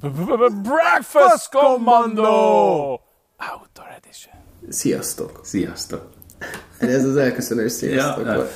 Breakfast 0.00 1.50
Commando! 1.50 3.00
Outdoor 3.38 3.88
Edition. 3.96 4.34
Sziasztok! 4.68 5.40
Sziasztok! 5.42 6.10
Ez 6.78 7.04
az 7.04 7.16
elköszönős 7.16 7.72
sziasztok 7.72 8.26
Ja. 8.26 8.46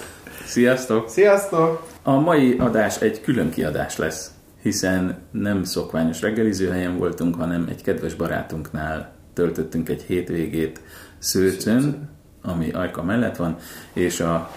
Sziasztok! 0.45 1.09
Sziasztok! 1.09 1.87
A 2.03 2.19
mai 2.19 2.59
adás 2.59 3.01
egy 3.01 3.21
külön 3.21 3.51
kiadás 3.51 3.97
lesz, 3.97 4.31
hiszen 4.63 5.19
nem 5.31 5.65
szokványos 5.65 6.21
reggelizőhelyen 6.21 6.99
voltunk, 6.99 7.35
hanem 7.35 7.67
egy 7.69 7.83
kedves 7.83 8.15
barátunknál 8.15 9.13
töltöttünk 9.33 9.89
egy 9.89 10.03
hétvégét 10.03 10.81
Szőcön, 11.19 12.11
ami 12.43 12.71
Ajka 12.71 13.03
mellett 13.03 13.37
van, 13.37 13.57
és 13.93 14.21
a 14.21 14.51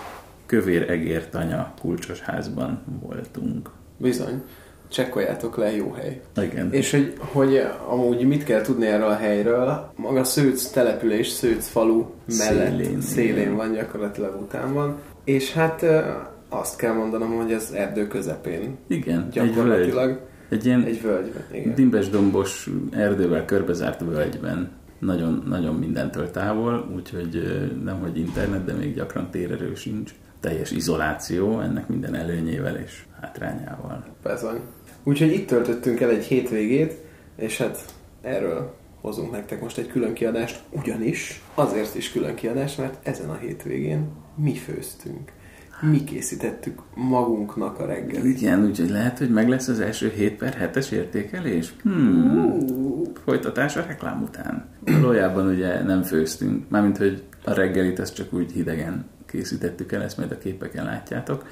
Kövér 0.45 0.89
Egér 0.89 1.29
Tanya 1.29 1.73
kulcsos 1.81 2.19
házban 2.19 2.83
voltunk. 3.01 3.69
Bizony. 3.97 4.43
Csekkoljátok 4.89 5.57
le, 5.57 5.75
jó 5.75 5.91
hely. 5.91 6.21
Igen. 6.43 6.71
És 6.71 6.91
hogy, 6.91 7.13
hogy 7.19 7.61
amúgy 7.87 8.27
mit 8.27 8.43
kell 8.43 8.61
tudni 8.61 8.85
erről 8.85 9.07
a 9.07 9.15
helyről, 9.15 9.91
maga 9.95 10.23
Szőc 10.23 10.65
település, 10.65 11.27
Szőc 11.27 11.67
falu 11.67 12.05
mellett 12.37 12.77
Szélén, 12.77 13.01
szélén, 13.01 13.37
igen. 13.37 13.55
van, 13.55 13.73
gyakorlatilag 13.73 14.41
után 14.41 14.73
van. 14.73 14.97
És 15.23 15.53
hát 15.53 15.85
azt 16.49 16.77
kell 16.77 16.93
mondanom, 16.93 17.35
hogy 17.35 17.53
az 17.53 17.71
erdő 17.73 18.07
közepén 18.07 18.77
Igen, 18.87 19.19
egy 19.19 19.29
gyakorlatilag 19.29 20.05
völgy. 20.05 20.19
Egy 20.49 20.65
ilyen 20.65 20.83
egy 20.83 21.01
völgyben. 21.01 21.43
Igen. 21.51 21.75
dimbes-dombos 21.75 22.69
erdővel 22.91 23.45
körbezárt 23.45 24.01
völgyben. 24.01 24.71
Nagyon, 24.99 25.43
nagyon 25.47 25.75
mindentől 25.75 26.31
távol, 26.31 26.89
úgyhogy 26.95 27.43
nem 27.83 27.99
hogy 27.99 28.17
internet, 28.17 28.65
de 28.65 28.73
még 28.73 28.95
gyakran 28.95 29.31
térerő 29.31 29.75
sincs. 29.75 30.13
Teljes 30.39 30.71
izoláció, 30.71 31.59
ennek 31.59 31.87
minden 31.87 32.15
előnyével 32.15 32.75
és 32.75 33.05
hátrányával. 33.21 34.05
Bezony. 34.23 34.59
Úgyhogy 35.03 35.33
itt 35.33 35.47
töltöttünk 35.47 35.99
el 35.99 36.09
egy 36.09 36.23
hétvégét, 36.23 36.93
és 37.35 37.57
hát 37.57 37.85
erről 38.21 38.75
hozunk 39.01 39.31
nektek 39.31 39.61
most 39.61 39.77
egy 39.77 39.87
külön 39.87 40.13
kiadást, 40.13 40.63
ugyanis 40.69 41.41
azért 41.53 41.95
is 41.95 42.11
külön 42.11 42.35
kiadás, 42.35 42.75
mert 42.75 43.07
ezen 43.07 43.29
a 43.29 43.37
hétvégén 43.37 44.07
mi 44.35 44.53
főztünk. 44.53 45.31
Mi 45.81 46.03
készítettük 46.03 46.81
magunknak 46.95 47.79
a 47.79 47.85
reggelit. 47.85 48.41
Igen, 48.41 48.65
úgyhogy 48.65 48.89
lehet, 48.89 49.17
hogy 49.17 49.29
meg 49.29 49.49
lesz 49.49 49.67
az 49.67 49.79
első 49.79 50.09
7 50.15 50.37
per 50.37 50.71
7-es 50.73 50.91
értékelés? 50.91 51.73
Hmm. 51.81 52.57
Folytatás 53.23 53.75
a 53.75 53.85
reklám 53.87 54.21
után. 54.21 54.65
Valójában 54.79 55.47
ugye 55.47 55.83
nem 55.83 56.03
főztünk, 56.03 56.69
mármint, 56.69 56.97
hogy 56.97 57.23
a 57.43 57.53
reggelit 57.53 57.99
azt 57.99 58.15
csak 58.15 58.33
úgy 58.33 58.51
hidegen 58.51 59.05
készítettük 59.25 59.91
el, 59.91 60.01
ezt 60.03 60.17
majd 60.17 60.31
a 60.31 60.37
képeken 60.37 60.85
látjátok, 60.85 61.45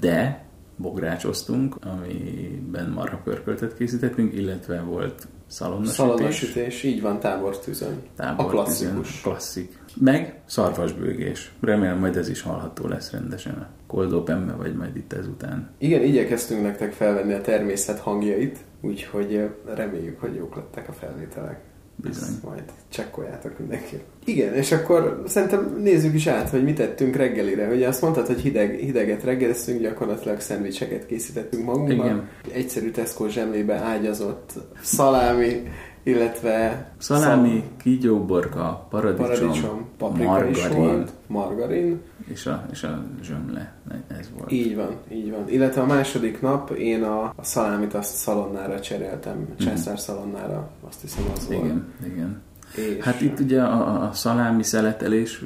de 0.00 0.44
bográcsoztunk, 0.76 1.76
amiben 1.80 2.90
marha 2.90 3.16
pörköltet 3.16 3.76
készítettünk, 3.76 4.34
illetve 4.34 4.80
volt 4.80 5.28
szalonnasütés, 5.52 5.94
Szalonnasütés, 5.96 6.82
így 6.82 7.00
van, 7.00 7.20
tábortűzön. 7.20 7.92
A 7.92 8.16
tábortűzön, 8.16 8.92
klasszikus. 8.92 9.20
klasszik. 9.20 9.78
Meg 10.00 10.40
szarvasbőgés. 10.46 11.52
Remélem 11.60 11.98
majd 11.98 12.16
ez 12.16 12.28
is 12.28 12.42
hallható 12.42 12.86
lesz 12.88 13.10
rendesen 13.10 13.54
a 13.54 13.66
Cold 13.86 14.12
Openbe, 14.12 14.52
vagy 14.52 14.74
majd 14.74 14.96
itt 14.96 15.12
ezután. 15.12 15.70
Igen, 15.78 16.02
igyekeztünk 16.02 16.62
nektek 16.62 16.92
felvenni 16.92 17.32
a 17.32 17.40
természet 17.40 17.98
hangjait, 17.98 18.58
úgyhogy 18.80 19.48
reméljük, 19.74 20.20
hogy 20.20 20.34
jók 20.34 20.54
lettek 20.56 20.88
a 20.88 20.92
felvételek. 20.92 21.60
Bizony. 22.02 22.28
Ezt 22.28 22.42
majd 22.42 22.62
csekkoljátok 22.88 23.58
mindenki. 23.58 23.96
Igen, 24.24 24.54
és 24.54 24.72
akkor 24.72 25.22
szerintem 25.26 25.76
nézzük 25.82 26.14
is 26.14 26.26
át, 26.26 26.48
hogy 26.48 26.64
mit 26.64 26.76
tettünk 26.76 27.16
reggelire. 27.16 27.68
Ugye 27.68 27.88
azt 27.88 28.02
mondtad, 28.02 28.26
hogy 28.26 28.40
hideg, 28.40 28.74
hideget 28.74 29.24
reggeliztünk, 29.24 29.80
gyakorlatilag 29.80 30.40
szendvicseket 30.40 31.06
készítettünk 31.06 31.64
magunkban. 31.64 32.06
Igen. 32.06 32.28
Egyszerű 32.52 32.90
Tesco 32.90 33.28
zsemlébe 33.28 33.74
ágyazott 33.74 34.52
szalámi, 34.82 35.62
illetve 36.02 36.86
Szalámi, 36.98 37.64
kígyóborka, 37.76 38.86
paradicsom, 38.90 39.26
paradicsom, 39.26 39.88
paprika 39.98 40.48
is 40.48 40.60
margarin, 40.60 40.86
volt, 40.86 41.12
margarin. 41.26 42.00
és 42.26 42.46
a, 42.46 42.64
és 42.70 42.82
a 42.82 43.02
zsömle. 43.22 43.72
Ez 44.18 44.30
volt. 44.38 44.52
Így 44.52 44.76
van, 44.76 44.96
így 45.12 45.30
van. 45.30 45.48
Illetve 45.48 45.80
a 45.80 45.86
második 45.86 46.40
nap 46.40 46.70
én 46.70 47.02
a, 47.02 47.22
a 47.24 47.44
szalámit 47.44 47.94
azt 47.94 48.14
szalonnára 48.14 48.80
cseréltem, 48.80 49.48
császár 49.58 49.98
szalonnára, 49.98 50.70
azt 50.88 51.00
hiszem 51.00 51.24
az 51.34 51.46
volt. 51.46 51.58
Mhm. 51.62 51.66
Igen, 51.66 51.84
igen. 52.12 52.42
És 52.76 53.04
Hát 53.04 53.20
itt 53.20 53.40
ugye 53.40 53.62
a, 53.62 54.02
a 54.02 54.12
szalámi 54.12 54.62
szeletelés 54.62 55.44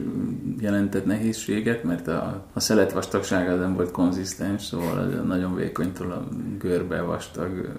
jelentett 0.61 1.05
nehézséget, 1.05 1.85
mert 1.85 2.09
a, 2.09 2.45
a 2.53 2.61
szelet 2.61 2.93
vastagsága 2.93 3.55
nem 3.55 3.75
volt 3.75 3.91
konzisztens, 3.91 4.63
szóval 4.63 5.05
nagyon 5.05 5.55
vékonytól 5.55 6.11
a 6.11 6.27
görbe 6.59 7.01
vastag, 7.01 7.73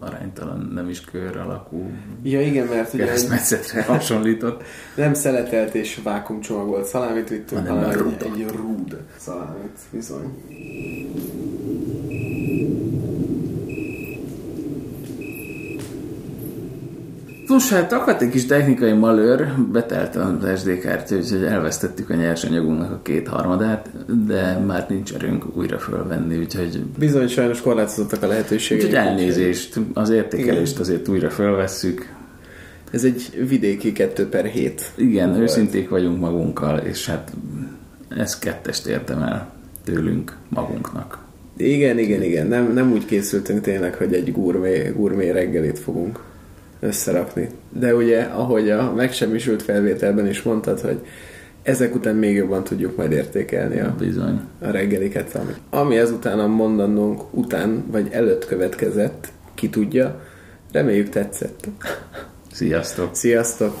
aránytalan, 0.00 0.70
nem 0.74 0.88
is 0.88 1.00
kör 1.00 1.36
alakú 1.36 1.90
Ja 2.22 2.40
igen, 2.40 2.66
mert 2.66 2.94
ugye 2.94 3.04
keresztmetszetre 3.04 3.82
hasonlított. 3.92 4.62
nem 4.96 5.14
szeletelt 5.14 5.74
és 5.74 6.00
vákumcsomagolt 6.02 6.84
szalámit 6.84 7.28
vittünk, 7.28 7.66
Hanem 7.66 7.90
egy, 7.90 8.22
egy 8.22 8.46
rúd 8.56 8.96
szalámit, 9.16 9.78
bizony. 9.90 10.32
Plusz 17.46 17.70
hát 17.70 17.92
akadt 17.92 18.22
egy 18.22 18.28
kis 18.28 18.46
technikai 18.46 18.92
malőr, 18.92 19.46
betelt 19.72 20.16
az 20.16 20.60
SD 20.60 20.78
kártya, 20.78 21.16
úgyhogy 21.16 21.44
elvesztettük 21.44 22.10
a 22.10 22.14
nyersanyagunknak 22.14 22.90
a 22.90 23.00
kétharmadát, 23.02 23.90
de 24.26 24.58
már 24.66 24.86
nincs 24.88 25.12
erőnk 25.14 25.56
újra 25.56 25.78
fölvenni, 25.78 26.38
úgyhogy, 26.38 26.82
Bizony 26.98 27.28
sajnos 27.28 27.60
korlátozottak 27.60 28.22
a 28.22 28.26
lehetőségek. 28.26 28.84
úgyhogy 28.84 28.98
elnézést, 29.06 29.80
az 29.94 30.10
értékelést 30.10 30.78
azért 30.78 31.08
újra 31.08 31.30
fölvesszük. 31.30 32.12
Ez 32.90 33.04
egy 33.04 33.46
vidéki 33.48 33.92
2 33.92 34.28
per 34.28 34.44
7. 34.44 34.92
Igen, 34.94 35.28
Volt. 35.28 35.40
őszinték 35.40 35.88
vagyunk 35.88 36.20
magunkkal, 36.20 36.78
és 36.78 37.06
hát 37.06 37.32
ez 38.08 38.38
kettest 38.38 38.86
értem 38.86 39.22
el 39.22 39.52
tőlünk 39.84 40.36
magunknak. 40.48 41.18
Igen, 41.56 41.98
igen, 41.98 42.22
igen. 42.22 42.46
Nem, 42.46 42.72
nem 42.72 42.92
úgy 42.92 43.04
készültünk 43.04 43.60
tényleg, 43.60 43.94
hogy 43.94 44.12
egy 44.14 44.32
gurmé, 44.32 44.92
gurmé 44.96 45.30
reggelit 45.30 45.78
fogunk 45.78 46.20
összerakni. 46.84 47.48
De 47.68 47.94
ugye, 47.94 48.22
ahogy 48.22 48.70
a 48.70 48.92
megsemmisült 48.92 49.62
felvételben 49.62 50.26
is 50.26 50.42
mondtad, 50.42 50.80
hogy 50.80 51.00
ezek 51.62 51.94
után 51.94 52.14
még 52.14 52.36
jobban 52.36 52.64
tudjuk 52.64 52.96
majd 52.96 53.12
értékelni 53.12 53.80
a, 53.80 53.94
Bizony. 53.98 54.40
a 54.60 54.70
reggeliket, 54.70 55.34
ami, 55.34 55.52
ami 55.70 55.98
ezután 55.98 56.38
a 56.38 56.46
mondanónk 56.46 57.22
után, 57.30 57.84
vagy 57.90 58.08
előtt 58.10 58.46
következett, 58.46 59.28
ki 59.54 59.68
tudja. 59.68 60.20
Reméljük 60.72 61.08
tetszett. 61.08 61.68
Sziasztok! 62.52 63.14
Sziasztok! 63.14 63.74